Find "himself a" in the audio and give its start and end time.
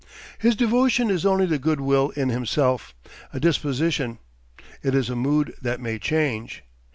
2.29-3.39